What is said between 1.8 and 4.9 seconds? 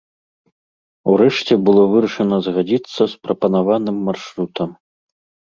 вырашана згадзіцца з прапанаваным маршрутам.